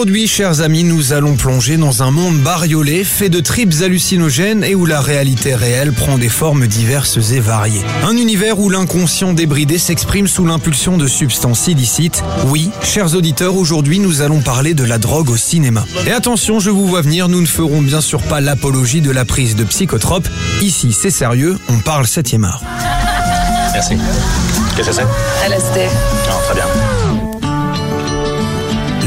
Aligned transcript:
Aujourd'hui, 0.00 0.26
chers 0.26 0.62
amis, 0.62 0.82
nous 0.82 1.12
allons 1.12 1.36
plonger 1.36 1.76
dans 1.76 2.02
un 2.02 2.10
monde 2.10 2.38
bariolé, 2.38 3.04
fait 3.04 3.28
de 3.28 3.38
tripes 3.38 3.82
hallucinogènes 3.82 4.64
et 4.64 4.74
où 4.74 4.86
la 4.86 5.02
réalité 5.02 5.54
réelle 5.54 5.92
prend 5.92 6.16
des 6.16 6.30
formes 6.30 6.66
diverses 6.66 7.18
et 7.32 7.38
variées. 7.38 7.84
Un 8.02 8.16
univers 8.16 8.58
où 8.58 8.70
l'inconscient 8.70 9.34
débridé 9.34 9.76
s'exprime 9.76 10.26
sous 10.26 10.46
l'impulsion 10.46 10.96
de 10.96 11.06
substances 11.06 11.66
illicites. 11.66 12.24
Oui, 12.46 12.70
chers 12.82 13.14
auditeurs, 13.14 13.56
aujourd'hui, 13.56 13.98
nous 13.98 14.22
allons 14.22 14.40
parler 14.40 14.72
de 14.72 14.84
la 14.84 14.96
drogue 14.96 15.28
au 15.28 15.36
cinéma. 15.36 15.84
Et 16.06 16.12
attention, 16.12 16.60
je 16.60 16.70
vous 16.70 16.86
vois 16.86 17.02
venir, 17.02 17.28
nous 17.28 17.42
ne 17.42 17.46
ferons 17.46 17.82
bien 17.82 18.00
sûr 18.00 18.22
pas 18.22 18.40
l'apologie 18.40 19.02
de 19.02 19.10
la 19.10 19.26
prise 19.26 19.54
de 19.54 19.64
psychotropes. 19.64 20.30
Ici, 20.62 20.96
c'est 20.98 21.10
sérieux, 21.10 21.58
on 21.68 21.76
parle 21.76 22.06
septième 22.06 22.44
art. 22.44 22.62
Merci. 23.74 23.98
Qu'est-ce 24.74 24.88
que 24.88 24.94
c'est? 24.94 25.06
LSD. 25.46 25.80
Non, 26.26 26.36
très 26.46 26.54
bien. 26.54 26.64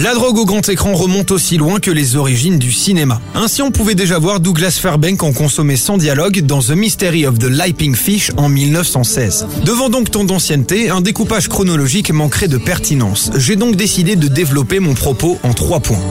La 0.02 0.16
drogue 0.16 0.40
au 0.40 0.46
grand 0.46 0.68
écran 0.70 0.96
remonte 0.96 1.30
aussi 1.30 1.58
loin 1.58 1.80
que 1.80 1.92
les 1.92 2.16
origines 2.16 2.58
du 2.58 2.72
cinéma. 2.72 3.22
Ainsi, 3.36 3.62
on 3.62 3.70
pouvait 3.70 3.94
déjà 3.94 4.18
voir 4.18 4.40
Douglas 4.40 4.78
Fairbanks 4.82 5.22
en 5.24 5.34
consommer 5.34 5.78
sans 5.78 5.98
dialogue 5.98 6.42
dans 6.42 6.62
The 6.62 6.72
Mystery 6.72 7.28
of 7.28 7.38
the 7.38 7.48
Leaping 7.48 7.96
Fish 7.96 8.32
en 8.36 8.50
1916. 8.50 9.48
Devant 9.64 9.90
donc 9.90 10.10
tant 10.10 10.24
d'ancienneté, 10.24 10.90
un 10.90 11.02
découpage 11.02 11.48
chronologique 11.48 12.12
manquerait 12.12 12.48
de 12.48 12.58
pertinence. 12.58 13.32
J'ai 13.38 13.56
donc 13.56 13.76
décidé 13.76 14.16
de 14.16 14.28
développer 14.28 14.80
mon 14.80 14.96
propos 14.96 15.38
en 15.44 15.54
trois 15.54 15.80
points. 15.80 16.02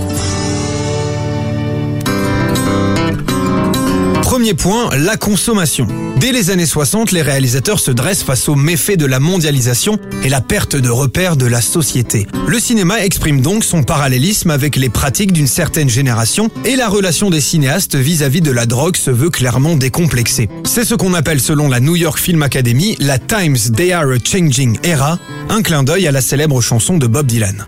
Premier 4.42 4.54
point, 4.54 4.90
la 4.96 5.16
consommation. 5.16 5.86
Dès 6.16 6.32
les 6.32 6.50
années 6.50 6.66
60, 6.66 7.12
les 7.12 7.22
réalisateurs 7.22 7.78
se 7.78 7.92
dressent 7.92 8.24
face 8.24 8.48
aux 8.48 8.56
méfaits 8.56 8.96
de 8.96 9.06
la 9.06 9.20
mondialisation 9.20 10.00
et 10.24 10.28
la 10.28 10.40
perte 10.40 10.74
de 10.74 10.90
repères 10.90 11.36
de 11.36 11.46
la 11.46 11.60
société. 11.60 12.26
Le 12.48 12.58
cinéma 12.58 13.04
exprime 13.04 13.40
donc 13.40 13.62
son 13.62 13.84
parallélisme 13.84 14.50
avec 14.50 14.74
les 14.74 14.88
pratiques 14.88 15.30
d'une 15.30 15.46
certaine 15.46 15.88
génération 15.88 16.50
et 16.64 16.74
la 16.74 16.88
relation 16.88 17.30
des 17.30 17.40
cinéastes 17.40 17.94
vis-à-vis 17.94 18.40
de 18.40 18.50
la 18.50 18.66
drogue 18.66 18.96
se 18.96 19.12
veut 19.12 19.30
clairement 19.30 19.76
décomplexée. 19.76 20.48
C'est 20.64 20.84
ce 20.84 20.96
qu'on 20.96 21.14
appelle 21.14 21.38
selon 21.38 21.68
la 21.68 21.78
New 21.78 21.94
York 21.94 22.18
Film 22.18 22.42
Academy 22.42 22.96
la 22.98 23.20
Times 23.20 23.58
They 23.76 23.92
Are 23.92 24.10
a 24.10 24.18
Changing 24.18 24.76
Era, 24.82 25.20
un 25.50 25.62
clin 25.62 25.84
d'œil 25.84 26.08
à 26.08 26.10
la 26.10 26.20
célèbre 26.20 26.60
chanson 26.60 26.98
de 26.98 27.06
Bob 27.06 27.28
Dylan. 27.28 27.64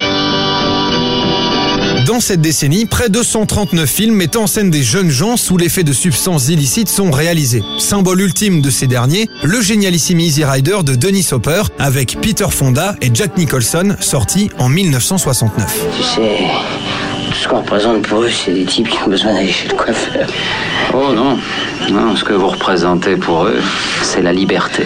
Dans 2.07 2.21
cette 2.21 2.43
décennie, 2.43 2.85
près 2.85 3.09
de 3.09 3.23
139 3.23 3.89
films 3.89 4.15
mettant 4.15 4.43
en 4.43 4.47
scène 4.47 4.71
des 4.71 4.83
jeunes 4.83 5.09
gens 5.09 5.39
sous 5.39 5.57
l'effet 5.57 5.85
de 5.85 5.93
substances 5.95 6.49
illicites 6.49 6.89
sont 6.89 7.11
réalisés. 7.11 7.63
Symbole 7.79 8.21
ultime 8.21 8.61
de 8.61 8.69
ces 8.69 8.87
derniers, 8.87 9.29
le 9.43 9.63
génialissime 9.63 10.21
Easy 10.21 10.45
Rider 10.45 10.79
de 10.85 10.97
Dennis 10.97 11.29
Hopper 11.33 11.63
avec 11.79 12.19
Peter 12.21 12.47
Fonda 12.51 12.95
et 13.01 13.11
Jack 13.15 13.39
Nicholson, 13.39 13.97
sorti 14.01 14.51
en 14.59 14.69
1969. 14.69 15.87
Tu 15.97 16.03
sais, 16.03 16.21
tout 17.29 17.35
ce 17.43 17.49
qu'on 17.49 17.61
représente 17.61 18.03
pour 18.03 18.23
eux, 18.23 18.31
c'est 18.31 18.53
des 18.53 18.67
types 18.67 18.89
qui 18.89 19.03
ont 19.03 19.09
besoin 19.09 19.33
d'aller 19.33 19.53
chez 19.53 19.69
le 19.69 19.75
coiffeur. 19.75 20.29
Oh 20.93 21.13
non, 21.15 21.39
non, 21.91 22.17
ce 22.17 22.25
que 22.25 22.35
vous 22.35 22.49
représentez 22.49 23.17
pour 23.17 23.45
eux, 23.45 23.63
c'est 24.03 24.21
la 24.21 24.33
liberté. 24.33 24.83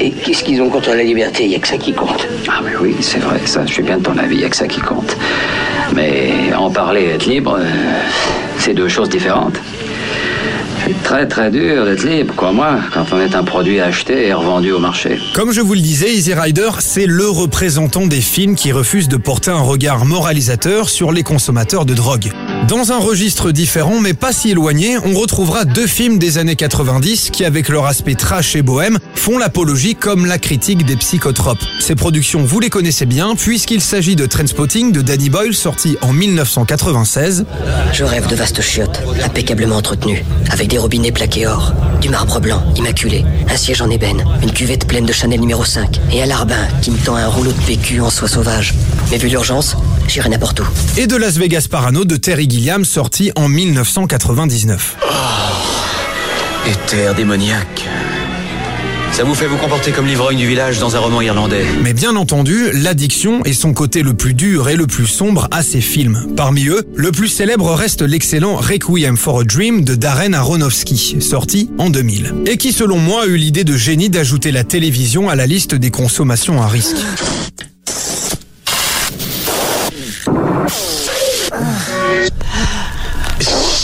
Et 0.00 0.10
qu'est-ce 0.10 0.44
qu'ils 0.44 0.60
ont 0.60 0.68
contre 0.68 0.90
la 0.90 1.02
liberté? 1.02 1.44
Il 1.44 1.50
n'y 1.50 1.56
a 1.56 1.60
que 1.60 1.68
ça 1.68 1.78
qui 1.78 1.92
compte. 1.92 2.26
Ah 2.48 2.60
mais 2.62 2.72
oui, 2.80 2.96
c'est 3.00 3.20
vrai, 3.20 3.40
ça, 3.46 3.64
je 3.64 3.72
suis 3.72 3.82
bien 3.82 3.98
de 3.98 4.02
ton 4.02 4.18
avis, 4.18 4.34
il 4.34 4.40
n'y 4.40 4.44
a 4.44 4.50
que 4.50 4.56
ça 4.56 4.66
qui 4.66 4.80
compte. 4.80 5.16
Mais 5.94 6.54
en 6.56 6.70
parler 6.70 7.02
et 7.02 7.10
être 7.10 7.26
libre, 7.26 7.58
euh, 7.60 7.64
c'est 8.58 8.74
deux 8.74 8.88
choses 8.88 9.08
différentes. 9.08 9.56
C'est 10.84 11.00
très 11.04 11.28
très 11.28 11.50
dur 11.52 11.84
d'être 11.84 12.02
libre, 12.02 12.34
quoi, 12.34 12.50
moi, 12.50 12.80
quand 12.92 13.06
on 13.12 13.20
est 13.20 13.36
un 13.36 13.44
produit 13.44 13.80
acheté 13.80 14.26
et 14.26 14.32
revendu 14.32 14.72
au 14.72 14.80
marché. 14.80 15.18
Comme 15.32 15.52
je 15.52 15.60
vous 15.60 15.74
le 15.74 15.80
disais, 15.80 16.12
Easy 16.12 16.34
Rider, 16.34 16.70
c'est 16.80 17.06
le 17.06 17.28
représentant 17.28 18.06
des 18.08 18.20
films 18.20 18.56
qui 18.56 18.72
refusent 18.72 19.06
de 19.06 19.16
porter 19.16 19.52
un 19.52 19.60
regard 19.60 20.04
moralisateur 20.04 20.88
sur 20.88 21.12
les 21.12 21.22
consommateurs 21.22 21.86
de 21.86 21.94
drogue. 21.94 22.32
Dans 22.66 22.90
un 22.90 22.98
registre 22.98 23.52
différent 23.52 24.00
mais 24.00 24.14
pas 24.14 24.32
si 24.32 24.50
éloigné, 24.50 24.96
on 24.98 25.14
retrouvera 25.14 25.64
deux 25.64 25.86
films 25.86 26.18
des 26.18 26.38
années 26.38 26.56
90 26.56 27.30
qui, 27.30 27.44
avec 27.44 27.68
leur 27.68 27.86
aspect 27.86 28.14
trash 28.14 28.56
et 28.56 28.62
bohème, 28.62 28.98
font 29.14 29.38
l'apologie 29.38 29.94
comme 29.94 30.26
la 30.26 30.38
critique 30.38 30.84
des 30.84 30.96
psychotropes. 30.96 31.62
Ces 31.78 31.94
productions, 31.94 32.42
vous 32.42 32.58
les 32.58 32.70
connaissez 32.70 33.06
bien, 33.06 33.36
puisqu'il 33.36 33.80
s'agit 33.80 34.16
de 34.16 34.26
Trainspotting 34.26 34.90
de 34.90 35.00
Danny 35.00 35.30
Boyle, 35.30 35.54
sorti 35.54 35.96
en 36.02 36.12
1996, 36.12 37.44
Je 37.92 38.04
rêve 38.04 38.26
de 38.26 38.34
vastes 38.34 38.62
chiottes, 38.62 39.00
impeccablement 39.24 39.76
entretenues, 39.76 40.24
avec 40.50 40.68
des 40.68 40.71
robinets 40.78 41.12
plaqués 41.12 41.46
or, 41.46 41.72
du 42.00 42.08
marbre 42.08 42.40
blanc, 42.40 42.62
immaculé, 42.76 43.24
un 43.48 43.56
siège 43.56 43.82
en 43.82 43.90
ébène, 43.90 44.24
une 44.42 44.52
cuvette 44.52 44.86
pleine 44.86 45.06
de 45.06 45.12
Chanel 45.12 45.40
numéro 45.40 45.64
5, 45.64 46.00
et 46.12 46.22
un 46.22 46.26
larbin 46.26 46.66
qui 46.82 46.90
me 46.90 46.98
tend 46.98 47.16
un 47.16 47.26
rouleau 47.28 47.52
de 47.52 47.60
PQ 47.62 48.00
en 48.00 48.10
soie 48.10 48.28
sauvage. 48.28 48.74
Mais 49.10 49.18
vu 49.18 49.28
l'urgence, 49.28 49.76
j'irai 50.08 50.28
n'importe 50.28 50.60
où. 50.60 50.64
et 50.96 51.06
de 51.06 51.16
Las 51.16 51.36
Vegas 51.38 51.66
Parano 51.70 52.04
de 52.04 52.16
Terry 52.16 52.48
Gilliam, 52.48 52.84
sorti 52.84 53.32
en 53.36 53.48
1999. 53.48 54.96
Éther 56.66 57.14
démoniaque. 57.14 57.88
Ça 59.12 59.24
vous 59.24 59.34
fait 59.34 59.46
vous 59.46 59.58
comporter 59.58 59.92
comme 59.92 60.06
l'ivrogne 60.06 60.38
du 60.38 60.46
village 60.46 60.78
dans 60.78 60.96
un 60.96 60.98
roman 60.98 61.20
irlandais. 61.20 61.66
Mais 61.82 61.92
bien 61.92 62.16
entendu, 62.16 62.70
l'addiction 62.72 63.44
est 63.44 63.52
son 63.52 63.74
côté 63.74 64.02
le 64.02 64.14
plus 64.14 64.32
dur 64.32 64.70
et 64.70 64.76
le 64.76 64.86
plus 64.86 65.06
sombre 65.06 65.48
à 65.50 65.62
ces 65.62 65.82
films. 65.82 66.28
Parmi 66.34 66.66
eux, 66.68 66.82
le 66.94 67.12
plus 67.12 67.28
célèbre 67.28 67.74
reste 67.74 68.00
l'excellent 68.00 68.56
Requiem 68.56 69.18
for 69.18 69.40
a 69.40 69.44
Dream 69.44 69.84
de 69.84 69.94
Darren 69.94 70.32
Aronofsky, 70.32 71.18
sorti 71.20 71.70
en 71.78 71.90
2000. 71.90 72.34
Et 72.46 72.56
qui 72.56 72.72
selon 72.72 72.96
moi 72.96 73.24
a 73.24 73.26
eu 73.26 73.36
l'idée 73.36 73.64
de 73.64 73.76
génie 73.76 74.08
d'ajouter 74.08 74.50
la 74.50 74.64
télévision 74.64 75.28
à 75.28 75.34
la 75.34 75.46
liste 75.46 75.74
des 75.74 75.90
consommations 75.90 76.62
à 76.62 76.66
risque. 76.66 76.96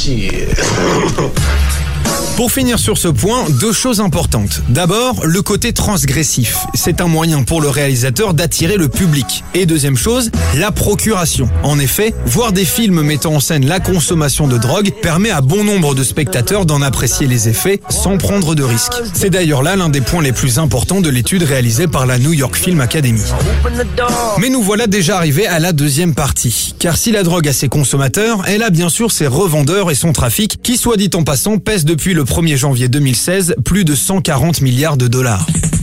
Pour 2.39 2.53
finir 2.53 2.79
sur 2.79 2.99
ce 2.99 3.09
point, 3.09 3.47
deux 3.59 3.73
choses 3.73 3.99
importantes. 3.99 4.63
D'abord, 4.69 5.27
le 5.27 5.43
côté 5.43 5.73
transgressif. 5.73 6.59
C'est 6.73 7.01
un 7.01 7.09
moyen 7.09 7.43
pour 7.43 7.61
le 7.61 7.69
réalisateur 7.69 8.33
d'attirer 8.33 8.77
le 8.77 8.89
public. 8.89 9.43
Et 9.55 9.67
deuxième 9.67 9.97
chose, 9.97 10.31
la 10.55 10.71
procuration. 10.71 11.51
En 11.65 11.81
effet, 11.81 12.15
voir 12.27 12.53
des 12.53 12.65
films 12.65 13.03
mettant 13.03 13.35
en 13.35 13.41
scène 13.41 13.67
la 13.67 13.81
consommation 13.81 14.47
de 14.47 14.57
drogue 14.57 14.93
permet 15.03 15.31
à 15.31 15.41
bon 15.41 15.65
nombre 15.65 15.97
de 15.97 16.05
spectateurs 16.05 16.65
d'en 16.65 16.81
apprécier 16.81 17.27
les 17.27 17.49
effets 17.49 17.81
sans 17.91 18.19
prendre 18.19 18.55
de 18.55 18.63
risques. 18.63 18.95
C'est 19.15 19.31
d'ailleurs 19.31 19.65
là 19.65 19.75
l'un 19.75 19.89
des 19.89 20.01
points 20.01 20.23
les 20.23 20.31
plus 20.31 20.61
importants 20.61 21.01
de 21.01 21.11
l'étude 21.11 21.43
réalisée 21.43 21.89
par 21.89 22.07
la 22.07 22.21
New 22.21 22.35
York 22.35 22.55
Film 22.55 22.81
Academy. 22.81 23.25
Mais 24.39 24.49
nous 24.49 24.63
voilà 24.63 24.87
déjà 24.87 25.17
arrivés 25.17 25.49
à 25.49 25.59
la 25.59 25.73
deuxième 25.73 26.15
partie. 26.15 26.77
Car 26.79 26.99
si 26.99 27.11
la 27.11 27.25
drogue 27.25 27.49
a 27.49 27.53
ses 27.53 27.69
consommateurs, 27.69 28.45
elle 28.47 28.63
a 28.63 28.71
bien 28.71 28.91
sûr 28.91 29.11
ses 29.11 29.27
revendeurs 29.27 29.91
et 29.91 29.97
son 29.97 30.13
trafic, 30.13 30.63
qui 30.63 30.77
soit 30.77 30.97
dit 30.97 31.11
en 31.15 31.25
passant 31.25 31.59
pèse 31.59 31.85
depuis 31.85 32.15
le 32.15 32.28
1er 32.29 32.57
janvier 32.57 32.89
2016 32.89 33.55
plus 33.65 33.85
de 33.85 33.93
140 33.93 34.61
milliards 34.61 34.99
de 34.99 35.09
dollars. 35.09 35.78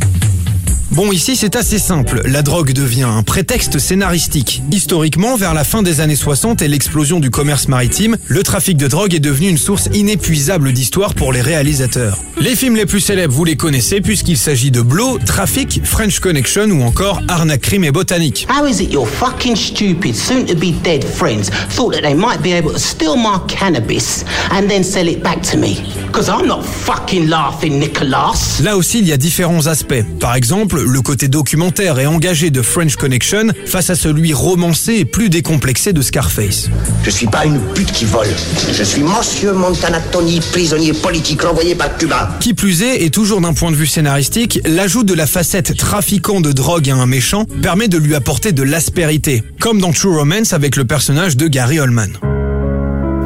Bon, 0.92 1.12
ici 1.12 1.36
c'est 1.36 1.56
assez 1.56 1.80
simple. 1.80 2.22
La 2.26 2.42
drogue 2.42 2.72
devient 2.72 3.04
un 3.04 3.24
prétexte 3.24 3.80
scénaristique. 3.80 4.62
Historiquement, 4.72 5.36
vers 5.36 5.54
la 5.54 5.64
fin 5.64 5.82
des 5.82 6.00
années 6.00 6.16
60 6.16 6.62
et 6.62 6.68
l'explosion 6.68 7.20
du 7.20 7.32
commerce 7.32 7.68
maritime, 7.68 8.18
le 8.28 8.44
trafic 8.44 8.78
de 8.78 8.88
drogue 8.88 9.14
est 9.14 9.20
devenu 9.20 9.50
une 9.50 9.58
source 9.58 9.90
inépuisable 9.94 10.72
d'histoire 10.72 11.16
pour 11.16 11.34
les 11.34 11.42
réalisateurs. 11.42 12.20
Les 12.40 12.56
films 12.56 12.76
les 12.76 12.86
plus 12.86 13.02
célèbres, 13.02 13.34
vous 13.34 13.46
les 13.46 13.56
connaissez 13.56 14.00
puisqu'il 14.00 14.38
s'agit 14.38 14.72
de 14.72 14.82
Blow, 14.82 15.18
Traffic, 15.26 15.82
French 15.84 16.20
Connection 16.20 16.66
ou 16.70 16.84
encore 16.84 17.22
Arnaque, 17.28 17.62
Crime 17.62 17.84
et 17.84 17.92
Botanique. 17.92 18.48
How 18.50 18.66
is 18.68 18.82
it 18.82 18.94
your 18.94 19.08
fucking 19.08 19.56
stupid, 19.56 20.16
soon 20.16 20.46
to 20.46 20.56
be 20.56 20.72
dead 20.84 21.04
friends 21.04 21.50
thought 21.70 21.94
that 21.94 22.02
they 22.02 22.14
might 22.14 22.42
be 22.42 22.54
able 22.54 22.72
to 22.72 22.80
steal 22.80 23.16
my 23.18 23.40
cannabis 23.48 24.24
and 24.52 24.68
then 24.68 24.84
sell 24.84 25.08
it 25.08 25.22
back 25.24 25.42
to 25.42 25.58
me? 25.58 25.78
Because 26.08 26.30
I'm 26.30 26.48
not 26.48 26.64
fucking 26.64 27.28
laughing, 27.28 27.80
Nicholas. 27.80 28.62
Là 28.64 28.78
aussi, 28.78 29.00
il 29.00 29.08
y 29.08 29.12
a 29.12 29.18
différents 29.18 29.66
aspects. 29.68 30.06
Par 30.20 30.36
exemple, 30.36 30.75
le 30.84 31.02
côté 31.02 31.28
documentaire 31.28 32.00
et 32.00 32.06
engagé 32.06 32.50
de 32.50 32.62
French 32.62 32.96
Connection 32.96 33.48
face 33.66 33.90
à 33.90 33.96
celui 33.96 34.34
romancé 34.34 34.96
et 34.96 35.06
plus 35.06 35.30
décomplexé 35.30 35.94
de 35.94 36.02
Scarface. 36.02 36.70
Je 37.04 37.10
suis 37.10 37.28
pas 37.28 37.46
une 37.46 37.60
pute 37.74 37.92
qui 37.92 38.06
vole. 38.06 38.28
Je 38.72 38.84
suis 38.84 39.04
Monsieur 39.04 39.54
Montana 39.54 40.00
Tony, 40.12 40.40
prisonnier 40.52 40.94
politique 40.94 41.42
renvoyé 41.42 41.76
par 41.76 41.96
Cuba. 41.98 42.38
Qui 42.40 42.54
plus 42.54 42.82
est, 42.84 43.04
et 43.04 43.10
toujours 43.10 43.42
d'un 43.42 43.54
point 43.54 43.72
de 43.72 43.76
vue 43.76 43.88
scénaristique, 43.88 44.60
l'ajout 44.66 45.04
de 45.04 45.14
la 45.14 45.28
facette 45.28 45.76
trafiquant 45.78 46.42
de 46.42 46.52
drogue 46.52 46.90
à 46.90 46.96
un 46.96 47.06
méchant 47.06 47.46
permet 47.62 47.88
de 47.88 47.98
lui 47.98 48.16
apporter 48.16 48.52
de 48.52 48.64
l'aspérité, 48.64 49.44
comme 49.60 49.80
dans 49.80 49.92
True 49.92 50.16
Romance 50.16 50.54
avec 50.54 50.76
le 50.76 50.86
personnage 50.86 51.38
de 51.38 51.48
Gary 51.48 51.80
Oldman. 51.80 52.18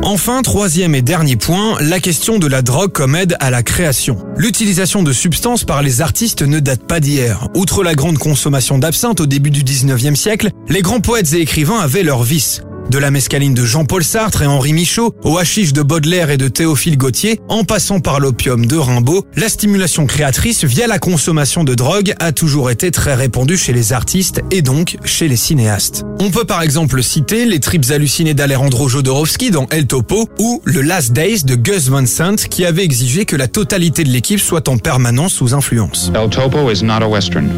Enfin, 0.04 0.42
troisième 0.42 0.96
et 0.96 1.01
dernier 1.01 1.36
point, 1.36 1.78
la 1.81 2.00
question 2.00 2.40
de 2.40 2.48
la 2.48 2.62
drogue 2.62 2.92
comme 2.92 3.16
aide 3.16 3.36
à 3.40 3.50
la 3.50 3.63
création. 3.63 4.18
L'utilisation 4.38 5.04
de 5.04 5.12
substances 5.12 5.66
par 5.66 5.81
les 5.81 6.01
artistes 6.01 6.42
ne 6.42 6.60
date 6.60 6.84
pas 6.88 7.00
d'hier. 7.00 7.48
Outre 7.54 7.84
la 7.84 7.96
grande 7.96 8.18
consommation 8.18 8.80
d'absinthe 8.80 9.19
au 9.19 9.25
début 9.25 9.51
du 9.51 9.63
19e 9.63 10.16
siècle, 10.16 10.51
les 10.69 10.81
grands 10.81 11.01
poètes 11.01 11.34
et 11.34 11.42
écrivains 11.42 11.80
avaient 11.80 12.04
leurs 12.04 12.24
vices. 12.24 12.62
De 12.89 12.97
la 12.97 13.12
mescaline 13.12 13.53
de 13.53 13.65
Jean-Paul 13.65 14.03
Sartre 14.03 14.41
et 14.41 14.47
Henri 14.47 14.74
Michaud, 14.74 15.13
au 15.24 15.38
hashish 15.38 15.74
de 15.74 15.83
Baudelaire 15.83 16.31
et 16.31 16.38
de 16.38 16.47
Théophile 16.47 16.97
Gautier, 16.97 17.39
en 17.47 17.63
passant 17.63 18.00
par 18.00 18.19
l'opium 18.19 18.65
de 18.65 18.77
Rimbaud, 18.77 19.27
la 19.36 19.47
stimulation 19.47 20.07
créatrice 20.07 20.63
via 20.63 20.88
la 20.88 20.97
consommation 20.97 21.63
de 21.63 21.75
drogue 21.75 22.15
a 22.19 22.31
toujours 22.31 22.71
été 22.71 22.89
très 22.89 23.13
répandue 23.13 23.57
chez 23.57 23.74
les 23.74 23.94
artistes 23.94 24.41
et 24.50 24.63
donc 24.63 24.97
chez 25.06 25.27
les 25.27 25.36
cinéastes. 25.36 26.03
On 26.19 26.31
peut 26.31 26.45
par 26.45 26.63
exemple 26.63 27.03
citer 27.03 27.45
les 27.45 27.59
tripes 27.59 27.91
hallucinées 27.91 28.33
d'Alejandro 28.33 28.89
Jodorowsky 28.89 29.51
dans 29.51 29.68
El 29.69 29.86
Topo 29.86 30.27
ou 30.39 30.59
le 30.63 30.81
Last 30.81 31.13
Days 31.13 31.44
de 31.44 31.53
Gus 31.53 31.89
Van 31.89 32.07
Sant 32.07 32.38
qui 32.50 32.65
avait 32.65 32.83
exigé 32.83 33.25
que 33.25 33.36
la 33.36 33.47
totalité 33.47 34.03
de 34.03 34.09
l'équipe 34.09 34.39
soit 34.39 34.68
en 34.68 34.80
permanence 34.80 35.33
sous 35.33 35.53
influence. 35.53 36.12
El 36.15 36.30
Topo 36.31 36.71
is 36.71 36.83
not 36.83 37.03
a 37.03 37.07
western. 37.07 37.51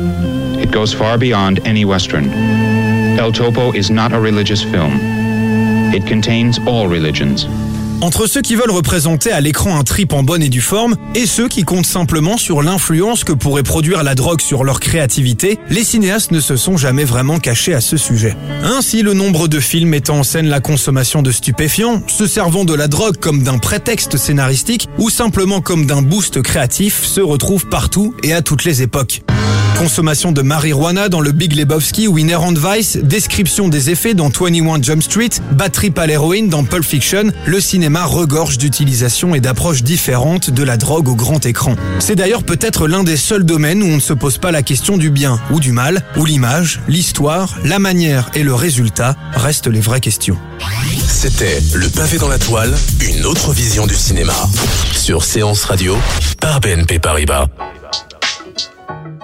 It 0.62 0.72
goes 0.74 0.94
far 0.94 1.18
beyond 1.18 1.60
any 1.66 1.86
western. 1.86 2.30
El 3.18 3.32
Topo 3.32 3.72
is 3.74 3.90
not 3.90 4.12
a 4.12 4.20
religious 4.20 4.62
film. 4.62 5.21
It 5.94 6.06
contains 6.06 6.58
all 6.66 6.88
religions. 6.88 7.48
Entre 8.02 8.26
ceux 8.26 8.42
qui 8.42 8.56
veulent 8.56 8.72
représenter 8.72 9.32
à 9.32 9.42
l'écran 9.42 9.78
un 9.78 9.84
trip 9.84 10.14
en 10.14 10.24
bonne 10.24 10.42
et 10.42 10.50
due 10.50 10.62
forme 10.62 10.96
et 11.14 11.28
ceux 11.28 11.48
qui 11.48 11.64
comptent 11.64 11.86
simplement 11.86 12.38
sur 12.38 12.64
l'influence 12.64 13.24
que 13.24 13.32
pourrait 13.32 13.62
produire 13.62 14.02
la 14.02 14.16
drogue 14.16 14.42
sur 14.42 14.64
leur 14.64 14.80
créativité, 14.80 15.60
les 15.70 15.84
cinéastes 15.84 16.32
ne 16.32 16.40
se 16.40 16.56
sont 16.56 16.78
jamais 16.78 17.04
vraiment 17.04 17.38
cachés 17.38 17.76
à 17.76 17.82
ce 17.82 17.98
sujet. 17.98 18.36
Ainsi, 18.64 19.04
le 19.04 19.14
nombre 19.14 19.48
de 19.48 19.60
films 19.60 19.90
mettant 19.90 20.20
en 20.20 20.24
scène 20.24 20.48
la 20.48 20.62
consommation 20.62 21.22
de 21.22 21.30
stupéfiants, 21.30 22.02
se 22.08 22.26
servant 22.26 22.66
de 22.66 22.74
la 22.74 22.88
drogue 22.88 23.18
comme 23.18 23.44
d'un 23.44 23.60
prétexte 23.60 24.18
scénaristique 24.18 24.88
ou 24.98 25.10
simplement 25.10 25.62
comme 25.62 25.86
d'un 25.86 26.02
boost 26.02 26.42
créatif 26.42 27.04
se 27.04 27.22
retrouve 27.22 27.68
partout 27.68 28.16
et 28.24 28.34
à 28.34 28.42
toutes 28.42 28.64
les 28.64 28.82
époques. 28.82 29.22
Consommation 29.82 30.32
de 30.32 30.44
marijuana 30.44 31.10
dans 31.10 31.22
le 31.22 31.32
Big 31.32 31.56
Lebowski 31.56 32.08
ou 32.08 32.20
Inherent 32.20 32.54
Vice, 32.54 32.98
description 32.98 33.68
des 33.68 33.90
effets 33.90 34.14
dans 34.14 34.30
21 34.30 34.80
Jump 34.84 35.02
Street, 35.02 35.32
batterie 35.54 35.92
à 35.98 36.06
l'héroïne 36.06 36.50
dans 36.50 36.64
Pulp 36.64 36.86
Fiction, 36.86 37.32
le 37.48 37.60
cinéma 37.60 38.06
regorge 38.06 38.60
d'utilisation 38.60 39.34
et 39.34 39.40
d'approches 39.40 39.82
différentes 39.82 40.52
de 40.52 40.62
la 40.62 40.78
drogue 40.78 41.08
au 41.08 41.16
grand 41.16 41.44
écran. 41.48 41.76
C'est 41.98 42.14
d'ailleurs 42.14 42.44
peut-être 42.44 42.88
l'un 42.88 43.04
des 43.04 43.18
seuls 43.18 43.44
domaines 43.44 43.82
où 43.82 43.88
on 43.88 43.96
ne 43.96 44.00
se 44.00 44.14
pose 44.14 44.38
pas 44.38 44.52
la 44.52 44.62
question 44.62 44.98
du 44.98 45.10
bien 45.10 45.42
ou 45.50 45.60
du 45.60 45.72
mal, 45.72 46.04
où 46.16 46.26
l'image, 46.26 46.80
l'histoire, 46.88 47.58
la 47.66 47.80
manière 47.80 48.30
et 48.36 48.44
le 48.44 48.54
résultat 48.54 49.16
restent 49.34 49.66
les 49.66 49.82
vraies 49.82 50.00
questions. 50.00 50.38
C'était 51.08 51.60
Le 51.74 51.90
pavé 51.90 52.20
dans 52.20 52.30
la 52.30 52.38
toile, 52.38 52.78
une 53.00 53.26
autre 53.26 53.52
vision 53.52 53.88
du 53.88 53.96
cinéma. 53.96 54.36
Sur 54.94 55.24
Séance 55.24 55.64
Radio, 55.64 55.98
par 56.40 56.60
BNP 56.60 57.00
Paribas. 57.00 57.48